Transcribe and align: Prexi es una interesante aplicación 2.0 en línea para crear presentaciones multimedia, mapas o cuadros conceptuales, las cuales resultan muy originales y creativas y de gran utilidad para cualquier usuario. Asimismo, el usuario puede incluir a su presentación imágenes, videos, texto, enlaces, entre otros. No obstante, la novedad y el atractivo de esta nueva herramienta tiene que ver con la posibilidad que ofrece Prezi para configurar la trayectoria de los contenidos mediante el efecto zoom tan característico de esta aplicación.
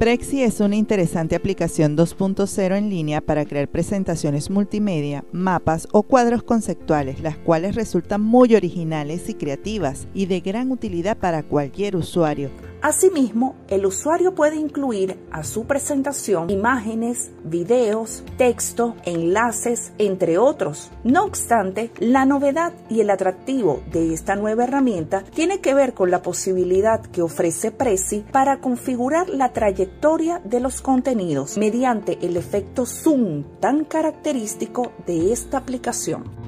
Prexi 0.00 0.42
es 0.42 0.60
una 0.60 0.76
interesante 0.76 1.36
aplicación 1.36 1.94
2.0 1.94 2.74
en 2.74 2.88
línea 2.88 3.20
para 3.20 3.44
crear 3.44 3.68
presentaciones 3.68 4.48
multimedia, 4.48 5.26
mapas 5.30 5.86
o 5.92 6.04
cuadros 6.04 6.42
conceptuales, 6.42 7.20
las 7.20 7.36
cuales 7.36 7.74
resultan 7.74 8.22
muy 8.22 8.54
originales 8.54 9.28
y 9.28 9.34
creativas 9.34 10.08
y 10.14 10.24
de 10.24 10.40
gran 10.40 10.72
utilidad 10.72 11.18
para 11.18 11.42
cualquier 11.42 11.96
usuario. 11.96 12.48
Asimismo, 12.82 13.56
el 13.68 13.84
usuario 13.84 14.34
puede 14.34 14.56
incluir 14.56 15.18
a 15.30 15.44
su 15.44 15.66
presentación 15.66 16.48
imágenes, 16.48 17.30
videos, 17.44 18.24
texto, 18.38 18.96
enlaces, 19.04 19.92
entre 19.98 20.38
otros. 20.38 20.90
No 21.04 21.24
obstante, 21.24 21.90
la 21.98 22.24
novedad 22.24 22.72
y 22.88 23.00
el 23.00 23.10
atractivo 23.10 23.82
de 23.92 24.14
esta 24.14 24.34
nueva 24.34 24.64
herramienta 24.64 25.24
tiene 25.34 25.60
que 25.60 25.74
ver 25.74 25.92
con 25.92 26.10
la 26.10 26.22
posibilidad 26.22 27.02
que 27.02 27.20
ofrece 27.20 27.70
Prezi 27.70 28.24
para 28.32 28.60
configurar 28.60 29.28
la 29.28 29.52
trayectoria 29.52 30.40
de 30.42 30.60
los 30.60 30.80
contenidos 30.80 31.58
mediante 31.58 32.18
el 32.22 32.38
efecto 32.38 32.86
zoom 32.86 33.44
tan 33.60 33.84
característico 33.84 34.92
de 35.06 35.32
esta 35.32 35.58
aplicación. 35.58 36.39